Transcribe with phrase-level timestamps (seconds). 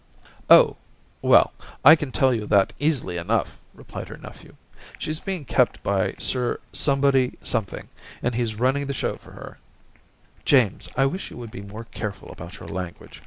[0.49, 0.77] *Oh,
[1.21, 1.53] well,
[1.85, 4.53] I can tell you that easily enough,' replied her nephew.•
[4.97, 7.87] She's being Daisy 255 kept by Sir Somebody Something,
[8.23, 9.59] and he's running the show for her/
[10.03, 13.19] * James, I wish you would be more care ful about your language.